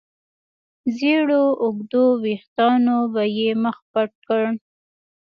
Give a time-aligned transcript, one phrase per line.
[0.97, 4.43] زېړو اوږدو وېښتانو به يې مخ پټ کړ.